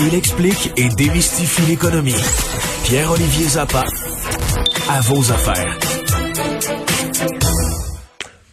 Il 0.00 0.14
explique 0.14 0.70
et 0.76 0.88
démystifie 0.90 1.62
l'économie. 1.62 2.14
Pierre-Olivier 2.84 3.48
Zappa, 3.48 3.84
à 4.90 5.00
vos 5.00 5.32
affaires. 5.32 5.78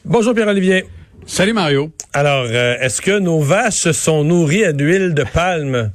Bonjour 0.06 0.34
Pierre-Olivier. 0.34 0.86
Salut 1.26 1.52
Mario. 1.54 1.92
Alors, 2.14 2.46
euh, 2.50 2.78
est-ce 2.80 3.02
que 3.02 3.20
nos 3.20 3.42
vaches 3.42 3.76
se 3.76 3.92
sont 3.92 4.24
nourries 4.24 4.64
à 4.64 4.72
d'huile 4.72 5.14
de 5.14 5.24
palme? 5.24 5.92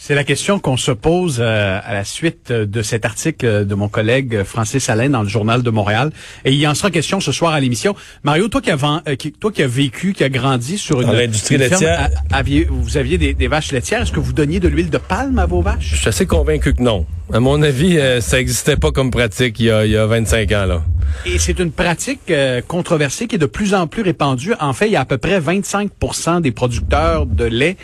C'est 0.00 0.14
la 0.14 0.22
question 0.22 0.60
qu'on 0.60 0.76
se 0.76 0.92
pose 0.92 1.38
euh, 1.40 1.80
à 1.82 1.92
la 1.92 2.04
suite 2.04 2.52
de 2.52 2.82
cet 2.82 3.04
article 3.04 3.66
de 3.66 3.74
mon 3.74 3.88
collègue 3.88 4.44
Francis 4.44 4.88
Alain 4.88 5.10
dans 5.10 5.22
le 5.22 5.28
Journal 5.28 5.64
de 5.64 5.70
Montréal. 5.70 6.12
Et 6.44 6.52
il 6.52 6.58
y 6.58 6.68
en 6.68 6.74
sera 6.74 6.92
question 6.92 7.18
ce 7.18 7.32
soir 7.32 7.52
à 7.52 7.58
l'émission. 7.58 7.96
Mario, 8.22 8.46
toi 8.46 8.60
qui 8.60 8.70
as, 8.70 8.78
euh, 9.08 9.16
qui, 9.16 9.32
toi 9.32 9.50
qui 9.50 9.60
as 9.60 9.66
vécu, 9.66 10.12
qui 10.12 10.22
a 10.22 10.28
grandi 10.28 10.78
sur 10.78 11.00
une, 11.00 11.12
l'industrie 11.12 11.58
laitière, 11.58 12.10
aviez, 12.30 12.68
vous 12.70 12.96
aviez 12.96 13.18
des, 13.18 13.34
des 13.34 13.48
vaches 13.48 13.72
laitières. 13.72 14.02
Est-ce 14.02 14.12
que 14.12 14.20
vous 14.20 14.32
donniez 14.32 14.60
de 14.60 14.68
l'huile 14.68 14.88
de 14.88 14.98
palme 14.98 15.36
à 15.40 15.46
vos 15.46 15.62
vaches? 15.62 15.90
Je 15.90 15.96
suis 15.96 16.08
assez 16.08 16.26
convaincu 16.26 16.74
que 16.74 16.82
non. 16.82 17.04
À 17.32 17.40
mon 17.40 17.60
avis, 17.60 17.98
euh, 17.98 18.20
ça 18.20 18.36
n'existait 18.36 18.76
pas 18.76 18.92
comme 18.92 19.10
pratique 19.10 19.58
il 19.58 19.66
y, 19.66 19.70
a, 19.70 19.84
il 19.84 19.90
y 19.90 19.96
a 19.96 20.06
25 20.06 20.52
ans. 20.52 20.64
là. 20.64 20.82
Et 21.26 21.40
c'est 21.40 21.58
une 21.58 21.72
pratique 21.72 22.32
controversée 22.68 23.26
qui 23.26 23.34
est 23.34 23.38
de 23.38 23.46
plus 23.46 23.74
en 23.74 23.88
plus 23.88 24.02
répandue. 24.02 24.54
En 24.60 24.74
fait, 24.74 24.86
il 24.86 24.92
y 24.92 24.96
a 24.96 25.00
à 25.00 25.04
peu 25.06 25.18
près 25.18 25.40
25% 25.40 26.40
des 26.40 26.52
producteurs 26.52 27.26
de 27.26 27.44
lait 27.44 27.76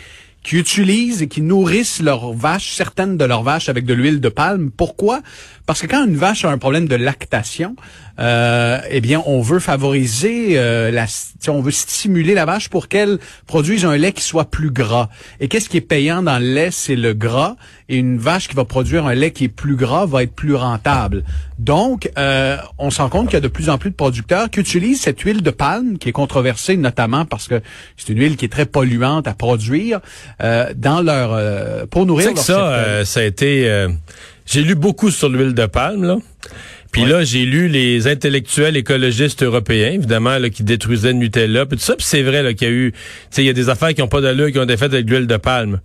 qui 0.45 0.57
utilisent 0.57 1.23
et 1.23 1.27
qui 1.27 1.41
nourrissent 1.41 2.03
leurs 2.03 2.31
vaches, 2.31 2.75
certaines 2.75 3.17
de 3.17 3.25
leurs 3.25 3.41
vaches 3.41 3.67
avec 3.67 3.83
de 3.83 3.95
l'huile 3.95 4.21
de 4.21 4.29
palme. 4.29 4.69
Pourquoi? 4.69 5.21
Parce 5.65 5.81
que 5.81 5.87
quand 5.87 6.05
une 6.05 6.15
vache 6.15 6.45
a 6.45 6.51
un 6.51 6.59
problème 6.59 6.87
de 6.87 6.95
lactation, 6.95 7.75
euh, 8.19 8.79
eh 8.91 9.01
bien, 9.01 9.23
on 9.25 9.41
veut 9.41 9.59
favoriser 9.59 10.59
euh, 10.59 10.91
la, 10.91 11.07
on 11.47 11.61
veut 11.61 11.71
stimuler 11.71 12.35
la 12.35 12.45
vache 12.45 12.69
pour 12.69 12.87
qu'elle 12.87 13.17
produise 13.47 13.85
un 13.85 13.97
lait 13.97 14.11
qui 14.11 14.21
soit 14.21 14.45
plus 14.45 14.69
gras. 14.69 15.09
Et 15.39 15.47
qu'est-ce 15.47 15.67
qui 15.67 15.77
est 15.77 15.81
payant 15.81 16.21
dans 16.21 16.37
le 16.37 16.45
lait, 16.45 16.69
c'est 16.69 16.95
le 16.95 17.15
gras. 17.15 17.55
Et 17.87 17.97
une 17.97 18.17
vache 18.17 18.47
qui 18.47 18.55
va 18.55 18.65
produire 18.65 19.05
un 19.05 19.13
lait 19.13 19.31
qui 19.31 19.45
est 19.45 19.49
plus 19.49 19.75
gras 19.75 20.05
va 20.05 20.23
être 20.23 20.33
plus 20.33 20.55
rentable. 20.55 21.23
Donc, 21.59 22.09
euh, 22.17 22.57
on 22.77 22.89
se 22.89 23.01
rend 23.01 23.09
compte 23.09 23.25
qu'il 23.25 23.35
y 23.35 23.37
a 23.37 23.41
de 23.41 23.47
plus 23.47 23.69
en 23.69 23.77
plus 23.77 23.91
de 23.91 23.95
producteurs 23.95 24.49
qui 24.49 24.59
utilisent 24.59 25.01
cette 25.01 25.21
huile 25.21 25.41
de 25.41 25.51
palme, 25.51 25.97
qui 25.97 26.09
est 26.09 26.13
controversée 26.13 26.77
notamment 26.77 27.25
parce 27.25 27.47
que 27.47 27.61
c'est 27.95 28.13
une 28.13 28.19
huile 28.19 28.37
qui 28.37 28.45
est 28.45 28.49
très 28.49 28.65
polluante 28.65 29.27
à 29.27 29.33
produire 29.33 29.99
euh, 30.41 30.73
dans 30.75 31.01
leur 31.01 31.33
euh, 31.33 31.85
pour 31.85 32.05
nourrir. 32.05 32.29
leur 32.29 32.37
ça, 32.37 33.05
ça 33.05 33.19
a 33.19 33.23
été 33.23 33.87
j'ai 34.45 34.61
lu 34.61 34.75
beaucoup 34.75 35.09
sur 35.09 35.29
l'huile 35.29 35.53
de 35.53 35.65
palme, 35.65 36.03
là. 36.03 36.17
Puis 36.91 37.03
là, 37.03 37.25
j'ai 37.25 37.43
lu 37.43 37.67
les 37.67 38.07
intellectuels 38.07 38.77
écologistes 38.77 39.43
européens, 39.43 39.91
évidemment, 39.91 40.37
là, 40.37 40.49
qui 40.49 40.63
détruisaient 40.63 41.11
le 41.11 41.17
Nutella, 41.17 41.65
puis 41.65 41.77
tout 41.77 41.83
ça. 41.83 41.97
Puis 41.97 42.05
c'est 42.07 42.21
vrai 42.21 42.41
là, 42.41 42.53
qu'il 42.53 42.69
y 42.69 42.71
a 42.71 42.73
eu, 42.73 42.91
tu 42.93 42.99
sais, 43.31 43.43
il 43.43 43.47
y 43.47 43.49
a 43.49 43.53
des 43.53 43.67
affaires 43.67 43.93
qui 43.93 43.99
n'ont 43.99 44.07
pas 44.07 44.21
d'allure, 44.21 44.49
qui 44.49 44.59
ont 44.59 44.63
été 44.63 44.77
faites 44.77 44.93
avec 44.93 45.09
l'huile 45.09 45.27
de 45.27 45.35
palme. 45.35 45.81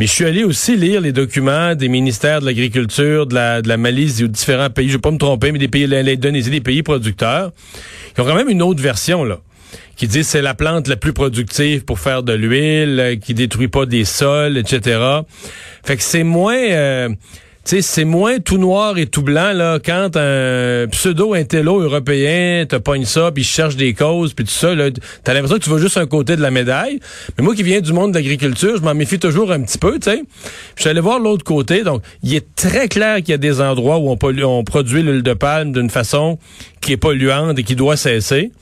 Mais 0.00 0.06
je 0.06 0.12
suis 0.12 0.24
allé 0.24 0.44
aussi 0.44 0.78
lire 0.78 1.02
les 1.02 1.12
documents 1.12 1.74
des 1.74 1.88
ministères 1.90 2.40
de 2.40 2.46
l'Agriculture, 2.46 3.26
de 3.26 3.34
la, 3.34 3.60
de 3.60 3.68
la 3.68 3.76
Malaisie 3.76 4.24
ou 4.24 4.28
différents 4.28 4.70
pays, 4.70 4.88
je 4.88 4.94
vais 4.94 4.98
pas 4.98 5.10
me 5.10 5.18
tromper, 5.18 5.52
mais 5.52 5.58
des 5.58 5.68
pays, 5.68 5.86
l'Indonésie, 5.86 6.48
des 6.48 6.62
pays 6.62 6.82
producteurs, 6.82 7.52
qui 8.14 8.20
ont 8.22 8.24
quand 8.24 8.34
même 8.34 8.48
une 8.48 8.62
autre 8.62 8.82
version, 8.82 9.24
là 9.24 9.40
qui 9.96 10.08
disent 10.08 10.28
c'est 10.28 10.40
la 10.40 10.54
plante 10.54 10.88
la 10.88 10.96
plus 10.96 11.12
productive 11.12 11.84
pour 11.84 11.98
faire 11.98 12.22
de 12.22 12.32
l'huile, 12.32 12.98
euh, 12.98 13.16
qui 13.16 13.34
détruit 13.34 13.68
pas 13.68 13.84
des 13.84 14.06
sols, 14.06 14.56
etc. 14.56 14.98
Fait 15.84 15.98
que 15.98 16.02
c'est 16.02 16.24
moins... 16.24 16.56
Euh, 16.56 17.10
c'est 17.64 18.04
moins 18.04 18.38
tout 18.38 18.58
noir 18.58 18.98
et 18.98 19.06
tout 19.06 19.22
blanc 19.22 19.52
là 19.52 19.78
quand 19.84 20.16
un 20.16 20.86
pseudo-intello 20.88 21.80
européen 21.80 22.64
te 22.66 22.76
pogne 22.76 23.04
ça 23.04 23.30
puis 23.32 23.44
cherche 23.44 23.76
des 23.76 23.94
causes 23.94 24.32
puis 24.32 24.44
tout 24.44 24.50
ça 24.50 24.74
là 24.74 24.88
t'as 25.22 25.34
l'impression 25.34 25.58
que 25.58 25.62
tu 25.62 25.70
vois 25.70 25.78
juste 25.78 25.96
un 25.96 26.06
côté 26.06 26.36
de 26.36 26.42
la 26.42 26.50
médaille. 26.50 27.00
Mais 27.36 27.44
moi 27.44 27.54
qui 27.54 27.62
viens 27.62 27.80
du 27.80 27.92
monde 27.92 28.12
de 28.12 28.16
l'agriculture 28.16 28.76
je 28.76 28.82
m'en 28.82 28.94
méfie 28.94 29.18
toujours 29.18 29.52
un 29.52 29.60
petit 29.60 29.78
peu 29.78 29.98
tu 29.98 30.10
sais. 30.10 30.22
Je 30.76 30.80
suis 30.80 30.90
allé 30.90 31.00
voir 31.00 31.18
l'autre 31.20 31.44
côté 31.44 31.84
donc 31.84 32.02
il 32.22 32.34
est 32.34 32.54
très 32.54 32.88
clair 32.88 33.16
qu'il 33.16 33.30
y 33.30 33.34
a 33.34 33.38
des 33.38 33.60
endroits 33.60 33.98
où 33.98 34.10
on, 34.10 34.18
on 34.44 34.64
produit 34.64 35.02
l'huile 35.02 35.22
de 35.22 35.34
palme 35.34 35.72
d'une 35.72 35.90
façon 35.90 36.38
qui 36.80 36.92
est 36.92 36.96
polluante 36.96 37.58
et 37.58 37.62
qui 37.62 37.76
doit 37.76 37.96
cesser 37.96 38.52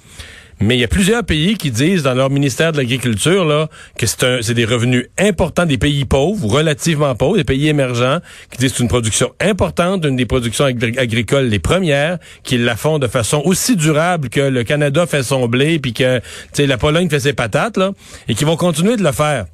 mais 0.60 0.76
il 0.76 0.80
y 0.80 0.84
a 0.84 0.88
plusieurs 0.88 1.24
pays 1.24 1.56
qui 1.56 1.70
disent 1.70 2.02
dans 2.02 2.14
leur 2.14 2.30
ministère 2.30 2.72
de 2.72 2.78
l'Agriculture 2.78 3.44
là 3.44 3.68
que 3.96 4.06
c'est 4.06 4.54
des 4.54 4.64
revenus 4.64 5.06
importants 5.18 5.66
des 5.66 5.78
pays 5.78 6.04
pauvres, 6.04 6.48
relativement 6.48 7.14
pauvres, 7.14 7.36
des 7.36 7.44
pays 7.44 7.68
émergents, 7.68 8.18
qui 8.50 8.58
disent 8.58 8.74
c'est 8.74 8.82
une 8.82 8.88
production 8.88 9.32
importante, 9.40 10.04
une 10.04 10.16
des 10.16 10.26
productions 10.26 10.64
agricoles 10.64 11.46
les 11.46 11.58
premières, 11.58 12.18
qu'ils 12.42 12.64
la 12.64 12.76
font 12.76 12.98
de 12.98 13.06
façon 13.06 13.42
aussi 13.44 13.76
durable 13.76 14.28
que 14.28 14.40
le 14.40 14.64
Canada 14.64 15.06
fait 15.06 15.22
son 15.22 15.46
blé, 15.46 15.78
puis 15.78 15.92
que 15.92 16.20
la 16.58 16.78
Pologne 16.78 17.08
fait 17.08 17.20
ses 17.20 17.32
patates, 17.32 17.76
là, 17.76 17.92
et 18.28 18.34
qui 18.34 18.44
vont 18.44 18.56
continuer 18.56 18.96
de 18.96 19.02
le 19.02 19.12
faire. 19.12 19.46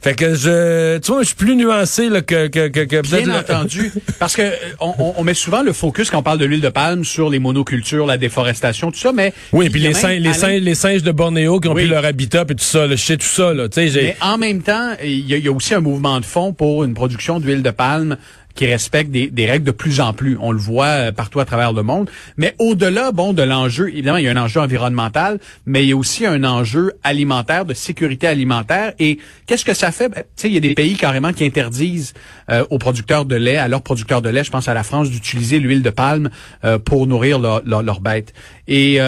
Fait 0.00 0.14
que 0.14 0.34
je, 0.34 0.98
tu 0.98 1.12
vois, 1.12 1.22
je 1.22 1.26
suis 1.26 1.36
plus 1.36 1.56
nuancé 1.56 2.08
là, 2.08 2.22
que, 2.22 2.46
que, 2.46 2.68
que, 2.68 2.80
que 2.84 3.02
Bien 3.02 3.38
entendu, 3.38 3.92
parce 4.18 4.34
que 4.34 4.42
euh, 4.42 4.54
on, 4.80 5.14
on, 5.18 5.24
met 5.24 5.34
souvent 5.34 5.62
le 5.62 5.74
focus 5.74 6.10
quand 6.10 6.18
on 6.18 6.22
parle 6.22 6.38
de 6.38 6.46
l'huile 6.46 6.62
de 6.62 6.70
palme 6.70 7.04
sur 7.04 7.28
les 7.28 7.38
monocultures, 7.38 8.06
la 8.06 8.16
déforestation, 8.16 8.90
tout 8.90 8.98
ça, 8.98 9.12
mais 9.12 9.34
oui, 9.52 9.68
puis 9.68 9.80
les, 9.80 9.92
singes, 9.92 10.20
les, 10.20 10.32
singes, 10.32 10.62
les 10.62 10.74
singes 10.74 11.02
de 11.02 11.12
Bornéo 11.12 11.60
qui 11.60 11.68
ont 11.68 11.74
pris 11.74 11.86
leur 11.86 12.04
habitat 12.06 12.44
et 12.48 12.54
tout 12.54 12.64
ça, 12.64 12.86
le 12.86 12.96
sais 12.96 13.18
tout 13.18 13.26
ça 13.26 13.52
là, 13.52 13.68
tu 13.68 13.90
sais. 13.90 14.02
Mais 14.02 14.16
en 14.22 14.38
même 14.38 14.62
temps, 14.62 14.92
il 15.02 15.30
y, 15.30 15.38
y, 15.38 15.48
a 15.48 15.52
aussi 15.52 15.74
un 15.74 15.80
mouvement 15.80 16.18
de 16.18 16.24
fond 16.24 16.54
pour 16.54 16.84
une 16.84 16.94
production 16.94 17.38
d'huile 17.38 17.62
de 17.62 17.70
palme 17.70 18.16
qui 18.54 18.66
respectent 18.66 19.10
des, 19.10 19.28
des, 19.28 19.46
règles 19.46 19.64
de 19.64 19.70
plus 19.70 20.00
en 20.00 20.12
plus. 20.12 20.36
On 20.40 20.52
le 20.52 20.58
voit 20.58 20.86
euh, 20.86 21.12
partout 21.12 21.40
à 21.40 21.44
travers 21.44 21.72
le 21.72 21.82
monde. 21.82 22.10
Mais 22.36 22.54
au-delà, 22.58 23.12
bon, 23.12 23.32
de 23.32 23.42
l'enjeu, 23.42 23.88
évidemment, 23.88 24.18
il 24.18 24.24
y 24.24 24.28
a 24.28 24.32
un 24.32 24.36
enjeu 24.36 24.60
environnemental, 24.60 25.38
mais 25.66 25.84
il 25.84 25.88
y 25.88 25.92
a 25.92 25.96
aussi 25.96 26.26
un 26.26 26.44
enjeu 26.44 26.92
alimentaire, 27.02 27.64
de 27.64 27.74
sécurité 27.74 28.26
alimentaire. 28.26 28.92
Et 28.98 29.18
qu'est-ce 29.46 29.64
que 29.64 29.74
ça 29.74 29.92
fait? 29.92 30.08
Ben, 30.08 30.24
il 30.44 30.52
y 30.52 30.56
a 30.56 30.60
des 30.60 30.74
pays 30.74 30.96
carrément 30.96 31.32
qui 31.32 31.44
interdisent 31.44 32.14
euh, 32.50 32.64
aux 32.70 32.78
producteurs 32.78 33.24
de 33.24 33.36
lait, 33.36 33.56
à 33.56 33.68
leurs 33.68 33.82
producteurs 33.82 34.22
de 34.22 34.28
lait, 34.28 34.44
je 34.44 34.50
pense 34.50 34.68
à 34.68 34.74
la 34.74 34.82
France, 34.82 35.10
d'utiliser 35.10 35.58
l'huile 35.58 35.82
de 35.82 35.90
palme 35.90 36.30
euh, 36.64 36.78
pour 36.78 37.06
nourrir 37.06 37.38
leurs 37.38 38.00
bêtes. 38.00 38.32
Et 38.68 39.00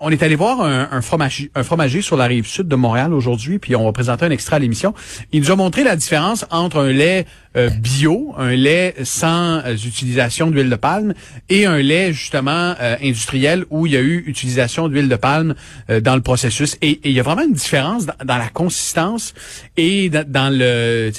on 0.00 0.10
est 0.10 0.22
allé 0.22 0.34
voir 0.34 0.60
un, 0.60 0.88
un, 0.90 1.00
fromager, 1.00 1.50
un 1.54 1.62
fromager 1.62 2.02
sur 2.02 2.16
la 2.16 2.26
rive 2.26 2.46
sud 2.46 2.66
de 2.66 2.76
Montréal 2.76 3.14
aujourd'hui, 3.14 3.58
puis 3.58 3.76
on 3.76 3.84
va 3.84 3.92
présenter 3.92 4.24
un 4.24 4.30
extrait 4.30 4.56
à 4.56 4.58
l'émission. 4.58 4.92
Il 5.32 5.40
nous 5.40 5.50
a 5.50 5.56
montré 5.56 5.84
la 5.84 5.94
différence 5.94 6.44
entre 6.50 6.78
un 6.78 6.90
lait 6.90 7.26
bio, 7.54 8.34
un 8.36 8.50
lait 8.50 8.94
sans 9.04 9.58
euh, 9.64 9.74
utilisation 9.74 10.50
d'huile 10.50 10.70
de 10.70 10.76
palme 10.76 11.14
et 11.48 11.66
un 11.66 11.78
lait 11.78 12.12
justement 12.12 12.74
euh, 12.80 12.96
industriel 13.02 13.64
où 13.70 13.86
il 13.86 13.92
y 13.92 13.96
a 13.96 14.00
eu 14.00 14.24
utilisation 14.26 14.88
d'huile 14.88 15.08
de 15.08 15.16
palme 15.16 15.54
euh, 15.90 16.00
dans 16.00 16.16
le 16.16 16.22
processus. 16.22 16.76
Et, 16.82 17.00
il 17.04 17.12
y 17.12 17.20
a 17.20 17.22
vraiment 17.22 17.42
une 17.42 17.52
différence 17.52 18.06
dans, 18.06 18.36
la 18.36 18.48
consistance 18.48 19.34
et 19.76 20.10
dans, 20.10 20.52
le 20.52 21.10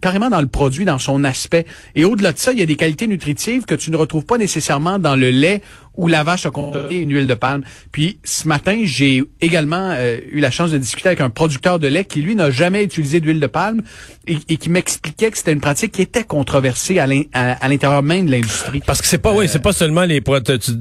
carrément 0.00 0.30
dans 0.30 0.40
le 0.40 0.46
produit, 0.46 0.84
dans 0.84 0.98
son 0.98 1.24
aspect. 1.24 1.66
Et 1.94 2.04
au-delà 2.04 2.32
de 2.32 2.38
ça, 2.38 2.52
il 2.52 2.58
y 2.58 2.62
a 2.62 2.66
des 2.66 2.76
qualités 2.76 3.06
nutritives 3.06 3.64
que 3.64 3.74
tu 3.74 3.90
ne 3.90 3.96
retrouves 3.96 4.24
pas 4.24 4.38
nécessairement 4.38 4.98
dans 4.98 5.16
le 5.16 5.30
lait 5.30 5.62
où 6.00 6.08
la 6.08 6.24
vache 6.24 6.46
a 6.46 6.50
contenté 6.50 6.96
une 6.96 7.12
huile 7.12 7.26
de 7.26 7.34
palme. 7.34 7.62
Puis 7.92 8.18
ce 8.24 8.48
matin, 8.48 8.80
j'ai 8.84 9.22
également 9.42 9.90
euh, 9.92 10.18
eu 10.32 10.40
la 10.40 10.50
chance 10.50 10.70
de 10.70 10.78
discuter 10.78 11.08
avec 11.08 11.20
un 11.20 11.28
producteur 11.28 11.78
de 11.78 11.88
lait 11.88 12.06
qui 12.06 12.22
lui 12.22 12.34
n'a 12.34 12.50
jamais 12.50 12.82
utilisé 12.82 13.20
d'huile 13.20 13.38
de 13.38 13.46
palme 13.46 13.82
et, 14.26 14.56
qui 14.56 14.70
m'expliquait 14.70 15.30
que 15.30 15.36
c'était 15.36 15.52
une 15.52 15.60
pratique 15.60 15.92
qui 15.92 16.00
était 16.00 16.24
controversée 16.24 16.98
à 16.98 17.06
l'intérieur 17.06 18.02
même 18.02 18.26
de 18.26 18.30
l'industrie. 18.30 18.80
Parce 18.86 19.02
que 19.02 19.06
c'est 19.06 19.18
pas 19.18 19.34
oui, 19.34 19.46
c'est 19.46 19.58
pas 19.58 19.74
seulement 19.74 20.04
les 20.04 20.22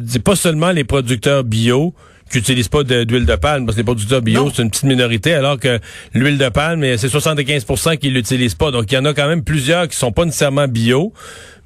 c'est 0.08 0.24
pas 0.24 0.38
seulement 0.38 0.72
les 0.72 0.86
producteurs 0.86 1.44
bio 1.44 1.94
qui 2.32 2.38
n'utilisent 2.38 2.70
pas 2.70 2.84
d'huile 2.84 3.26
de, 3.26 3.36
palme 3.36 3.66
parce 3.66 3.76
que 3.76 3.82
les 3.82 3.86
producteurs 3.86 4.22
bio 4.22 4.50
c'est 4.56 4.62
une 4.62 4.70
petite 4.70 4.84
minorité 4.84 5.34
alors 5.34 5.60
que 5.60 5.80
l'huile 6.14 6.38
de 6.38 6.48
palme 6.48 6.86
c'est 6.98 7.08
75% 7.08 7.98
qui 7.98 8.10
l'utilisent 8.10 8.56
pas 8.56 8.72
donc 8.72 8.92
il 8.92 8.96
y 8.96 8.98
en 8.98 9.06
a 9.06 9.14
quand 9.14 9.28
même 9.28 9.44
plusieurs 9.44 9.88
qui 9.88 9.98
sont 9.98 10.12
pas 10.12 10.26
nécessairement 10.26 10.68
bio 10.68 11.12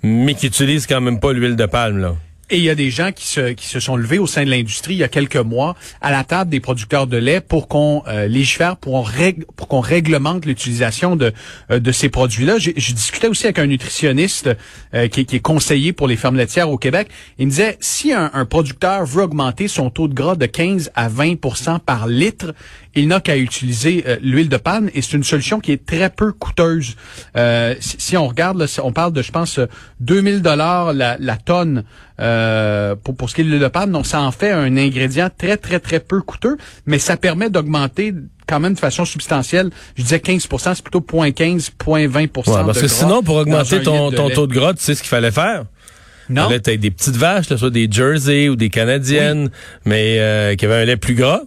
mais 0.03 0.35
qui 0.35 0.47
utilisent 0.47 0.87
quand 0.87 1.01
même 1.01 1.19
pas 1.19 1.33
l'huile 1.33 1.57
de 1.57 1.65
palme 1.65 1.99
là. 1.99 2.15
Et 2.53 2.57
il 2.57 2.63
y 2.65 2.69
a 2.69 2.75
des 2.75 2.91
gens 2.91 3.11
qui 3.11 3.27
se, 3.27 3.53
qui 3.53 3.65
se 3.65 3.79
sont 3.79 3.95
levés 3.95 4.19
au 4.19 4.27
sein 4.27 4.45
de 4.45 4.51
l'industrie 4.51 4.93
il 4.93 4.99
y 4.99 5.03
a 5.03 5.07
quelques 5.07 5.37
mois 5.37 5.75
à 6.01 6.11
la 6.11 6.23
table 6.23 6.51
des 6.51 6.59
producteurs 6.59 7.07
de 7.07 7.17
lait 7.17 7.41
pour 7.41 7.67
qu'on 7.67 8.03
euh, 8.07 8.27
légifère, 8.27 8.77
pour, 8.77 9.09
pour 9.55 9.67
qu'on 9.67 9.79
réglemente 9.79 10.45
l'utilisation 10.45 11.15
de, 11.15 11.33
euh, 11.71 11.79
de 11.79 11.91
ces 11.91 12.09
produits-là. 12.09 12.59
J'ai 12.59 12.73
discutais 12.73 13.25
aussi 13.25 13.47
avec 13.47 13.57
un 13.57 13.65
nutritionniste 13.65 14.51
euh, 14.93 15.07
qui, 15.07 15.25
qui, 15.25 15.37
est 15.37 15.39
conseiller 15.39 15.93
pour 15.93 16.07
les 16.07 16.15
fermes 16.15 16.37
laitières 16.37 16.69
au 16.69 16.77
Québec. 16.77 17.07
Il 17.39 17.47
me 17.47 17.49
disait, 17.49 17.75
si 17.79 18.13
un, 18.13 18.29
un 18.35 18.45
producteur 18.45 19.03
veut 19.03 19.23
augmenter 19.23 19.67
son 19.67 19.89
taux 19.89 20.07
de 20.07 20.13
gras 20.13 20.35
de 20.35 20.45
15 20.45 20.91
à 20.93 21.09
20% 21.09 21.79
par 21.79 22.05
litre, 22.05 22.53
il 22.95 23.07
n'a 23.07 23.19
qu'à 23.19 23.37
utiliser 23.37 24.03
euh, 24.07 24.17
l'huile 24.21 24.49
de 24.49 24.57
palme 24.57 24.89
et 24.93 25.01
c'est 25.01 25.17
une 25.17 25.23
solution 25.23 25.59
qui 25.59 25.71
est 25.71 25.85
très 25.85 26.09
peu 26.09 26.31
coûteuse. 26.31 26.95
Euh, 27.35 27.75
si, 27.79 28.15
on 28.17 28.27
regarde, 28.27 28.57
là, 28.57 28.65
on 28.83 28.93
parle 28.93 29.13
de, 29.13 29.21
je 29.21 29.31
pense, 29.31 29.59
2000 29.99 30.41
dollars 30.41 30.93
la, 30.93 31.17
la, 31.19 31.37
tonne 31.37 31.83
euh, 32.19 32.95
pour, 32.95 33.15
pour 33.15 33.29
ce 33.29 33.35
qui 33.35 33.41
est 33.41 33.43
de 33.43 33.49
l'huile 33.49 33.59
de 33.59 33.67
palme. 33.67 33.91
Donc, 33.91 34.05
ça 34.05 34.21
en 34.21 34.31
fait 34.31 34.51
un 34.51 34.77
ingrédient 34.77 35.29
très, 35.35 35.57
très, 35.57 35.79
très 35.79 35.99
peu 35.99 36.21
coûteux, 36.21 36.57
mais 36.85 36.99
ça 36.99 37.17
permet 37.17 37.49
d'augmenter 37.49 38.13
quand 38.47 38.59
même 38.59 38.73
de 38.73 38.79
façon 38.79 39.05
substantielle. 39.05 39.69
Je 39.95 40.03
disais 40.03 40.19
15 40.19 40.47
c'est 40.49 40.81
plutôt 40.81 40.99
0.15, 40.99 41.71
0.20% 41.79 42.65
Parce 42.65 42.81
que 42.81 42.87
sinon, 42.87 43.23
pour 43.23 43.35
augmenter 43.35 43.81
ton, 43.81 44.11
ton 44.11 44.29
taux 44.29 44.47
de 44.47 44.53
gras, 44.53 44.73
tu 44.73 44.81
sais 44.81 44.95
ce 44.95 45.01
qu'il 45.01 45.09
fallait 45.09 45.31
faire? 45.31 45.63
Non. 46.29 46.43
Avec 46.43 46.63
des 46.63 46.91
petites 46.91 47.17
vaches, 47.17 47.53
soit 47.53 47.69
des 47.69 47.87
Jersey 47.91 48.47
ou 48.47 48.55
des 48.55 48.69
Canadiennes, 48.69 49.49
mais 49.85 50.55
qui 50.57 50.65
avaient 50.65 50.81
un 50.81 50.85
lait 50.85 50.97
plus 50.97 51.15
gras 51.15 51.41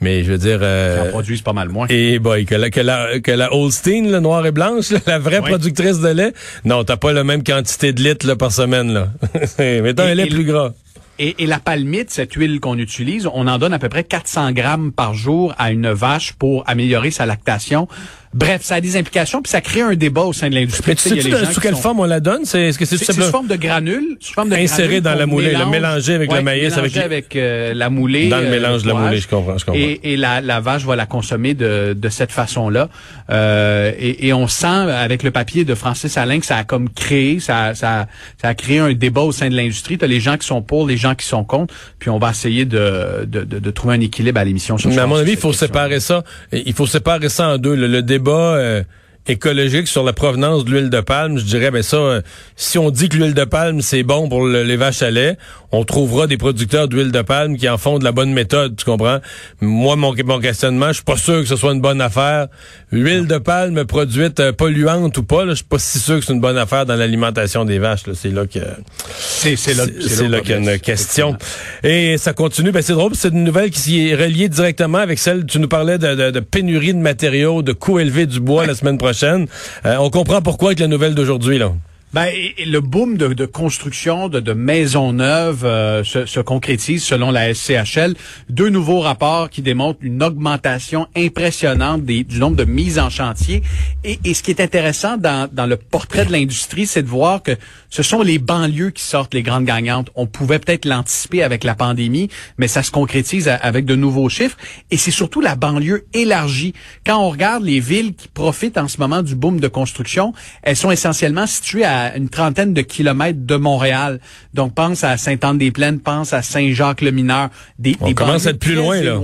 Mais 0.00 0.24
je 0.24 0.32
veux 0.32 0.38
dire... 0.38 0.58
Euh, 0.62 1.08
en 1.08 1.10
produisent 1.10 1.42
pas 1.42 1.52
mal 1.52 1.68
moins. 1.68 1.86
Et 1.88 2.18
boy, 2.18 2.44
que 2.44 2.54
la, 2.54 2.70
que 2.70 2.80
la, 2.80 3.20
que 3.20 3.30
la 3.30 3.54
Holstein, 3.54 4.10
là, 4.10 4.20
noire 4.20 4.44
et 4.46 4.52
blanche, 4.52 4.92
la 5.06 5.18
vraie 5.18 5.40
productrice 5.40 6.00
de 6.00 6.08
lait, 6.08 6.32
non, 6.64 6.84
t'as 6.84 6.96
pas 6.96 7.12
la 7.12 7.24
même 7.24 7.42
quantité 7.42 7.92
de 7.92 8.02
litres 8.02 8.26
là, 8.26 8.36
par 8.36 8.52
semaine. 8.52 8.92
là. 8.92 9.08
Mais 9.58 9.94
t'as 9.94 10.06
un 10.06 10.14
lait 10.14 10.26
plus 10.26 10.44
gras. 10.44 10.72
Et, 11.20 11.44
et, 11.44 11.46
la 11.46 11.60
palmite, 11.60 12.10
cette 12.10 12.32
huile 12.32 12.58
qu'on 12.58 12.76
utilise, 12.76 13.28
on 13.32 13.46
en 13.46 13.58
donne 13.58 13.72
à 13.72 13.78
peu 13.78 13.88
près 13.88 14.02
400 14.02 14.50
grammes 14.50 14.90
par 14.90 15.14
jour 15.14 15.54
à 15.58 15.70
une 15.70 15.92
vache 15.92 16.32
pour 16.32 16.68
améliorer 16.68 17.12
sa 17.12 17.24
lactation. 17.24 17.86
Bref, 18.34 18.62
ça 18.62 18.74
a 18.74 18.80
des 18.80 18.96
implications, 18.96 19.40
puis 19.40 19.50
ça 19.50 19.60
crée 19.60 19.82
un 19.82 19.94
débat 19.94 20.22
au 20.22 20.32
sein 20.32 20.50
de 20.50 20.56
l'industrie. 20.56 20.82
Mais 20.88 20.94
tu 20.96 21.22
sais, 21.22 21.52
sous 21.52 21.60
quelle 21.60 21.76
forme 21.76 22.00
on 22.00 22.04
la 22.04 22.18
donne? 22.18 22.44
C'est, 22.44 22.62
est-ce 22.62 22.78
que 22.80 22.84
c'est, 22.84 22.96
sous 22.96 23.22
forme 23.22 23.46
de 23.46 23.54
granules? 23.54 24.16
Sous 24.18 24.32
forme 24.34 24.48
de 24.48 24.56
Inséré 24.56 25.00
dans 25.00 25.14
la 25.14 25.26
moulée, 25.26 25.52
le 25.52 25.66
mélanger 25.66 26.14
avec 26.14 26.32
le 26.32 26.42
maïs. 26.42 26.76
Avec, 26.76 26.96
avec 26.96 27.36
euh, 27.36 27.74
la 27.74 27.90
moulée. 27.90 28.28
Dans 28.28 28.40
le 28.40 28.50
mélange 28.50 28.82
de 28.82 28.88
la 28.88 28.94
moulée, 28.94 29.18
je 29.18 29.28
comprends. 29.28 29.56
Je 29.56 29.64
comprends. 29.64 29.80
Et, 29.80 30.00
et 30.02 30.16
la, 30.16 30.40
la, 30.40 30.58
vache 30.58 30.84
va 30.84 30.96
la 30.96 31.06
consommer 31.06 31.54
de, 31.54 31.94
de 31.96 32.08
cette 32.08 32.32
façon-là. 32.32 32.88
Euh, 33.30 33.92
et, 33.98 34.26
et, 34.26 34.32
on 34.32 34.48
sent, 34.48 34.66
avec 34.66 35.22
le 35.22 35.30
papier 35.30 35.64
de 35.64 35.76
Francis 35.76 36.16
Alain, 36.16 36.40
que 36.40 36.46
ça 36.46 36.56
a 36.56 36.64
comme 36.64 36.88
créé, 36.88 37.38
ça, 37.38 37.76
ça, 37.76 38.08
ça 38.42 38.48
a 38.48 38.54
créé 38.54 38.80
un 38.80 38.94
débat 38.94 39.20
au 39.20 39.30
sein 39.30 39.48
de 39.48 39.54
l'industrie. 39.54 39.96
Tu 39.96 40.04
as 40.04 40.08
les 40.08 40.18
gens 40.18 40.36
qui 40.36 40.46
sont 40.46 40.60
pour, 40.60 40.88
les 40.88 40.96
gens 40.96 41.14
qui 41.14 41.26
sont 41.26 41.44
contre, 41.44 41.72
puis 42.00 42.10
on 42.10 42.18
va 42.18 42.30
essayer 42.30 42.64
de, 42.64 43.26
de, 43.26 43.44
de, 43.44 43.60
de 43.60 43.70
trouver 43.70 43.94
un 43.94 44.00
équilibre 44.00 44.40
à 44.40 44.44
l'émission. 44.44 44.76
Mais 44.86 44.98
à 44.98 45.06
mon 45.06 45.16
avis, 45.16 45.32
il 45.32 45.38
faut 45.38 45.52
séparer 45.52 46.00
ça. 46.00 46.24
Il 46.52 46.72
faut 46.72 46.88
séparer 46.88 47.28
ça 47.28 47.50
en 47.50 47.58
deux. 47.58 47.76
Le, 47.76 48.02
débat... 48.02 48.23
Euh, 48.32 48.84
écologique 49.26 49.88
sur 49.88 50.04
la 50.04 50.12
provenance 50.12 50.64
de 50.64 50.70
l'huile 50.70 50.90
de 50.90 51.00
palme, 51.00 51.38
je 51.38 51.44
dirais, 51.44 51.70
ben 51.70 51.82
ça, 51.82 51.96
euh, 51.96 52.22
si 52.56 52.78
on 52.78 52.90
dit 52.90 53.08
que 53.08 53.16
l'huile 53.16 53.34
de 53.34 53.44
palme 53.44 53.80
c'est 53.80 54.02
bon 54.02 54.28
pour 54.28 54.46
les 54.46 54.76
vaches 54.76 55.02
à 55.02 55.10
lait, 55.10 55.36
on 55.72 55.84
trouvera 55.84 56.26
des 56.26 56.36
producteurs 56.36 56.88
d'huile 56.88 57.10
de 57.10 57.22
palme 57.22 57.56
qui 57.56 57.68
en 57.68 57.78
font 57.78 57.98
de 57.98 58.04
la 58.04 58.12
bonne 58.12 58.32
méthode, 58.32 58.76
tu 58.76 58.84
comprends? 58.84 59.18
Moi, 59.60 59.96
mon, 59.96 60.14
mon 60.24 60.40
questionnement, 60.40 60.88
je 60.88 60.94
suis 60.94 61.04
pas 61.04 61.16
sûr 61.16 61.40
que 61.40 61.46
ce 61.46 61.56
soit 61.56 61.72
une 61.72 61.80
bonne 61.80 62.00
affaire. 62.00 62.46
L'huile 62.92 63.26
de 63.26 63.38
palme 63.38 63.84
produite 63.84 64.40
euh, 64.40 64.52
polluante 64.52 65.16
ou 65.18 65.22
pas, 65.24 65.46
je 65.48 65.54
suis 65.54 65.64
pas 65.64 65.78
si 65.78 65.98
sûr 65.98 66.20
que 66.20 66.24
c'est 66.24 66.32
une 66.32 66.40
bonne 66.40 66.58
affaire 66.58 66.86
dans 66.86 66.94
l'alimentation 66.94 67.64
des 67.64 67.78
vaches. 67.78 68.02
C'est 68.14 68.30
là 68.30 68.46
que 68.46 68.60
c'est 69.08 69.74
là, 69.74 69.84
c'est 70.00 70.28
là, 70.28 70.40
qu'il 70.40 70.50
y 70.50 70.54
a 70.54 70.58
une 70.58 70.78
question. 70.78 71.36
Et 71.82 72.18
ça 72.18 72.32
continue. 72.34 72.70
Ben 72.70 72.82
c'est 72.82 72.92
drôle, 72.92 73.12
c'est 73.14 73.28
une 73.28 73.44
nouvelle 73.44 73.70
qui 73.70 74.08
est 74.08 74.14
reliée 74.14 74.48
directement 74.48 74.98
avec 74.98 75.18
celle. 75.18 75.44
Tu 75.46 75.58
nous 75.58 75.68
parlais 75.68 75.98
de, 75.98 76.30
de, 76.30 76.40
pénurie 76.40 76.94
de 76.94 76.98
matériaux, 76.98 77.62
de 77.62 77.72
coûts 77.72 77.98
élevés 77.98 78.26
du 78.26 78.40
bois 78.40 78.66
la 78.66 78.74
semaine 78.74 78.98
prochaine. 78.98 79.13
Euh, 79.22 79.96
on 79.98 80.10
comprend 80.10 80.42
pourquoi 80.42 80.68
avec 80.70 80.80
la 80.80 80.88
nouvelle 80.88 81.14
d'aujourd'hui, 81.14 81.58
là. 81.58 81.72
Ben, 82.14 82.32
le 82.64 82.78
boom 82.78 83.16
de, 83.16 83.44
construction 83.44 84.28
de, 84.28 84.52
maisons 84.52 85.12
neuves 85.12 85.64
euh, 85.64 86.04
se, 86.04 86.38
concrétise 86.38 87.02
selon 87.02 87.32
la 87.32 87.52
SCHL. 87.52 88.14
Deux 88.48 88.68
nouveaux 88.68 89.00
rapports 89.00 89.50
qui 89.50 89.62
démontrent 89.62 89.98
une 90.00 90.22
augmentation 90.22 91.08
impressionnante 91.16 92.04
du 92.04 92.38
nombre 92.38 92.54
de 92.54 92.64
mises 92.64 93.00
en 93.00 93.10
chantier. 93.10 93.64
Et, 94.04 94.32
ce 94.32 94.44
qui 94.44 94.52
est 94.52 94.60
intéressant 94.60 95.16
dans, 95.16 95.66
le 95.66 95.76
portrait 95.76 96.24
de 96.24 96.30
l'industrie, 96.30 96.86
c'est 96.86 97.02
de 97.02 97.08
voir 97.08 97.42
que 97.42 97.56
ce 97.90 98.04
sont 98.04 98.22
les 98.22 98.38
banlieues 98.38 98.90
qui 98.90 99.02
sortent 99.02 99.34
les 99.34 99.42
grandes 99.42 99.64
gagnantes. 99.64 100.10
On 100.14 100.28
pouvait 100.28 100.60
peut-être 100.60 100.84
l'anticiper 100.84 101.42
avec 101.42 101.64
la 101.64 101.74
pandémie, 101.74 102.28
mais 102.58 102.68
ça 102.68 102.84
se 102.84 102.92
concrétise 102.92 103.48
avec 103.48 103.86
de 103.86 103.96
nouveaux 103.96 104.28
chiffres. 104.28 104.56
Et 104.92 104.98
c'est 104.98 105.10
surtout 105.10 105.40
la 105.40 105.56
banlieue 105.56 106.06
élargie. 106.14 106.74
Quand 107.04 107.18
on 107.18 107.30
regarde 107.30 107.64
les 107.64 107.80
villes 107.80 108.14
qui 108.14 108.28
profitent 108.28 108.78
en 108.78 108.86
ce 108.86 108.98
moment 108.98 109.22
du 109.22 109.34
boom 109.34 109.58
de 109.58 109.66
construction, 109.66 110.32
elles 110.62 110.76
sont 110.76 110.92
essentiellement 110.92 111.48
situées 111.48 111.84
à 111.84 112.03
une 112.16 112.28
trentaine 112.28 112.74
de 112.74 112.82
kilomètres 112.82 113.44
de 113.44 113.56
Montréal. 113.56 114.20
Donc, 114.52 114.74
pense 114.74 115.04
à 115.04 115.16
Sainte-Anne-des-Plaines, 115.16 116.00
pense 116.00 116.32
à 116.32 116.42
Saint-Jacques-le-Mineur. 116.42 117.50
Des, 117.78 117.96
on 118.00 118.12
commence 118.14 118.46
à 118.46 118.50
être 118.50 118.58
plus 118.58 118.74
loin, 118.74 119.00
là. 119.00 119.18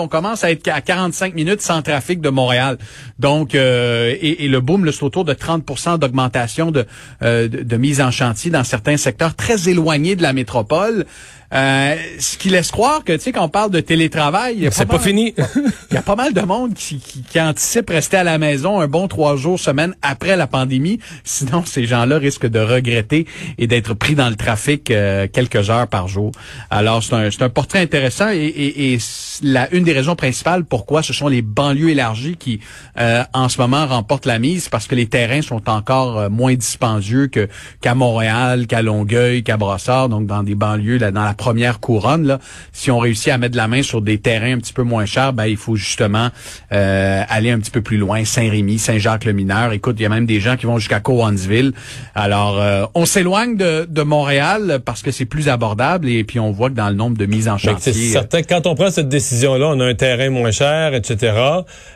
On 0.00 0.08
commence 0.08 0.44
à 0.44 0.50
être 0.50 0.68
à 0.68 0.80
45 0.80 1.34
minutes 1.34 1.60
sans 1.60 1.82
trafic 1.82 2.20
de 2.20 2.28
Montréal. 2.28 2.78
Donc, 3.18 3.54
euh, 3.54 4.14
et, 4.20 4.48
le 4.48 4.60
boom, 4.60 4.90
c'est 4.92 5.02
autour 5.02 5.24
de 5.24 5.34
30% 5.34 5.98
d'augmentation 5.98 6.70
de, 6.70 6.86
euh, 7.22 7.48
de, 7.48 7.62
de 7.62 7.76
mise 7.76 8.00
en 8.00 8.10
chantier 8.10 8.50
dans 8.50 8.64
certains 8.64 8.96
secteurs 8.96 9.34
très 9.34 9.68
éloignés 9.68 10.16
de 10.16 10.22
la 10.22 10.32
métropole. 10.32 11.06
Euh, 11.54 11.94
ce 12.18 12.36
qui 12.36 12.50
laisse 12.50 12.72
croire 12.72 13.04
que, 13.04 13.12
tu 13.12 13.20
sais, 13.20 13.32
quand 13.32 13.44
on 13.44 13.48
parle 13.48 13.70
de 13.70 13.78
télétravail... 13.80 14.68
C'est 14.72 14.86
pas, 14.86 14.98
fini. 14.98 15.34
Il 15.90 15.94
y 15.94 15.96
a 15.96 16.02
pas 16.02 16.16
mal 16.16 16.32
de 16.32 16.40
monde 16.40 16.74
qui, 16.74 16.98
qui, 16.98 17.22
qui, 17.22 17.40
anticipe 17.40 17.90
rester 17.90 18.16
à 18.16 18.24
la 18.24 18.38
maison 18.38 18.80
un 18.80 18.88
bon 18.88 19.06
trois 19.06 19.36
jours, 19.36 19.60
semaine 19.60 19.94
après 20.02 20.36
la 20.36 20.48
pandémie. 20.48 20.98
Sinon, 21.22 21.64
ces 21.64 21.86
gens-là 21.86 22.18
risquent 22.18 22.48
de 22.48 22.58
regretter 22.58 23.26
et 23.58 23.68
d'être 23.68 23.94
pris 23.94 24.16
dans 24.16 24.28
le 24.28 24.34
trafic 24.34 24.90
euh, 24.90 25.28
quelques 25.32 25.70
heures 25.70 25.86
par 25.86 26.08
jour. 26.08 26.32
Alors, 26.70 27.04
c'est 27.04 27.14
un, 27.14 27.28
un 27.28 27.48
portrait 27.50 27.80
intéressant 27.80 28.30
et, 28.30 28.38
et, 28.38 28.94
et 28.94 28.98
la, 29.42 29.72
une 29.72 29.84
des 29.84 29.92
raisons 29.92 30.16
principales 30.16 30.64
pourquoi 30.64 31.02
ce 31.04 31.12
sont 31.12 31.28
les 31.28 31.42
banlieues 31.42 31.90
élargies 31.90 32.36
qui, 32.36 32.60
euh, 32.98 33.22
en 33.32 33.48
ce 33.48 33.60
moment, 33.60 33.86
remportent 33.86 34.26
la 34.26 34.40
mise 34.40 34.68
parce 34.68 34.88
que 34.88 34.96
les 34.96 35.06
terrains 35.06 35.42
sont 35.42 35.68
encore 35.68 36.30
moins 36.30 36.54
dispendieux 36.54 37.28
que 37.28 37.48
qu'à 37.80 37.94
Montréal, 37.94 38.66
qu'à 38.66 38.82
Longueuil, 38.82 39.44
qu'à 39.44 39.56
Brossard, 39.56 40.08
donc 40.08 40.26
dans 40.26 40.42
des 40.42 40.56
banlieues, 40.56 40.98
là, 40.98 41.12
dans 41.12 41.24
la 41.24 41.34
première 41.44 41.78
couronne, 41.78 42.26
là, 42.26 42.38
si 42.72 42.90
on 42.90 42.98
réussit 42.98 43.30
à 43.30 43.36
mettre 43.36 43.54
la 43.54 43.68
main 43.68 43.82
sur 43.82 44.00
des 44.00 44.16
terrains 44.16 44.54
un 44.54 44.58
petit 44.58 44.72
peu 44.72 44.82
moins 44.82 45.04
chers, 45.04 45.34
ben 45.34 45.44
il 45.44 45.58
faut 45.58 45.76
justement 45.76 46.30
euh, 46.72 47.22
aller 47.28 47.50
un 47.50 47.58
petit 47.58 47.70
peu 47.70 47.82
plus 47.82 47.98
loin, 47.98 48.24
Saint-Rémy, 48.24 48.78
Saint-Jacques-le-Mineur. 48.78 49.72
Écoute, 49.72 49.96
il 49.98 50.04
y 50.04 50.06
a 50.06 50.08
même 50.08 50.24
des 50.24 50.40
gens 50.40 50.56
qui 50.56 50.64
vont 50.64 50.78
jusqu'à 50.78 51.00
Cowansville. 51.00 51.74
Alors, 52.14 52.58
euh, 52.58 52.86
on 52.94 53.04
s'éloigne 53.04 53.58
de, 53.58 53.86
de, 53.86 54.02
Montréal 54.02 54.80
parce 54.86 55.02
que 55.02 55.10
c'est 55.10 55.26
plus 55.26 55.50
abordable 55.50 56.08
et 56.08 56.24
puis 56.24 56.40
on 56.40 56.50
voit 56.50 56.70
que 56.70 56.76
dans 56.76 56.88
le 56.88 56.94
nombre 56.94 57.18
de 57.18 57.26
mises 57.26 57.48
en 57.48 57.58
chantier. 57.58 57.92
C'est 57.92 58.08
certain 58.08 58.42
quand 58.42 58.66
on 58.66 58.74
prend 58.74 58.90
cette 58.90 59.10
décision-là, 59.10 59.68
on 59.68 59.80
a 59.80 59.84
un 59.84 59.94
terrain 59.94 60.30
moins 60.30 60.50
cher, 60.50 60.94
etc., 60.94 61.34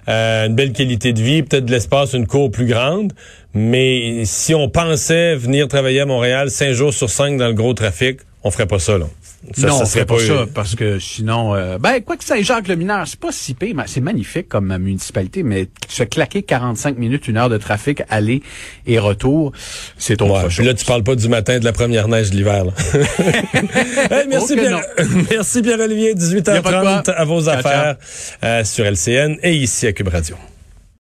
euh, 0.08 0.46
une 0.46 0.56
belle 0.56 0.74
qualité 0.74 1.14
de 1.14 1.22
vie, 1.22 1.42
peut-être 1.42 1.64
de 1.64 1.70
l'espace, 1.70 2.12
une 2.12 2.26
cour 2.26 2.50
plus 2.50 2.66
grande. 2.66 3.14
Mais 3.54 4.26
si 4.26 4.54
on 4.54 4.68
pensait 4.68 5.36
venir 5.36 5.68
travailler 5.68 6.00
à 6.00 6.06
Montréal 6.06 6.50
cinq 6.50 6.72
jours 6.72 6.92
sur 6.92 7.08
cinq 7.08 7.38
dans 7.38 7.46
le 7.46 7.54
gros 7.54 7.72
trafic, 7.72 8.18
on 8.44 8.50
ferait 8.50 8.66
pas 8.66 8.78
ça, 8.78 8.98
là. 8.98 9.06
Ça, 9.56 9.68
non, 9.68 9.78
ça 9.78 9.86
serait 9.86 10.04
pas, 10.04 10.18
ça, 10.18 10.46
parce 10.52 10.74
que 10.74 10.98
sinon, 10.98 11.54
euh, 11.54 11.78
ben, 11.78 12.00
quoi 12.00 12.16
que 12.16 12.24
Saint-Jacques-le-Mineur, 12.24 13.06
c'est 13.06 13.20
pas 13.20 13.30
si 13.30 13.54
pire, 13.54 13.76
c'est 13.86 14.00
magnifique 14.00 14.48
comme 14.48 14.76
municipalité, 14.78 15.44
mais 15.44 15.68
se 15.88 16.02
claquer 16.02 16.42
45 16.42 16.98
minutes, 16.98 17.28
une 17.28 17.36
heure 17.36 17.48
de 17.48 17.56
trafic, 17.56 18.02
aller 18.10 18.42
et 18.86 18.98
retour, 18.98 19.52
c'est 19.96 20.20
autre 20.22 20.42
chose. 20.42 20.56
Puis 20.56 20.66
là, 20.66 20.74
tu 20.74 20.84
parles 20.84 21.04
pas 21.04 21.14
du 21.14 21.28
matin 21.28 21.60
de 21.60 21.64
la 21.64 21.72
première 21.72 22.08
neige 22.08 22.30
de 22.30 22.36
l'hiver, 22.36 22.64
merci, 24.28 24.56
Pierre, 24.56 24.82
merci 25.30 25.62
Pierre-Olivier, 25.62 26.14
18h30 26.14 27.10
à 27.10 27.24
vos 27.24 27.48
affaires 27.48 27.96
euh, 28.42 28.64
sur 28.64 28.84
LCN 28.84 29.36
et 29.42 29.54
ici 29.54 29.86
à 29.86 29.92
Cube 29.92 30.08
Radio. 30.08 30.36